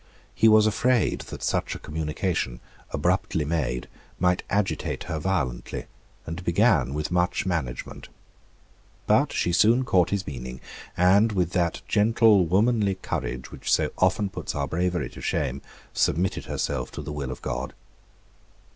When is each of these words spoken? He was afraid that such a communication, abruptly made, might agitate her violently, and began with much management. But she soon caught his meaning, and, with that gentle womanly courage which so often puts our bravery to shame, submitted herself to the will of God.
He 0.33 0.47
was 0.47 0.65
afraid 0.65 1.19
that 1.29 1.43
such 1.43 1.75
a 1.75 1.77
communication, 1.77 2.59
abruptly 2.89 3.45
made, 3.45 3.87
might 4.19 4.41
agitate 4.49 5.03
her 5.03 5.19
violently, 5.19 5.85
and 6.25 6.43
began 6.43 6.95
with 6.95 7.11
much 7.11 7.45
management. 7.45 8.09
But 9.05 9.31
she 9.31 9.53
soon 9.53 9.85
caught 9.85 10.09
his 10.09 10.25
meaning, 10.25 10.59
and, 10.97 11.31
with 11.33 11.51
that 11.51 11.83
gentle 11.87 12.47
womanly 12.47 12.95
courage 12.95 13.51
which 13.51 13.71
so 13.71 13.91
often 13.99 14.29
puts 14.29 14.55
our 14.55 14.67
bravery 14.67 15.11
to 15.11 15.21
shame, 15.21 15.61
submitted 15.93 16.45
herself 16.45 16.89
to 16.93 17.03
the 17.03 17.13
will 17.13 17.29
of 17.29 17.43
God. 17.43 17.75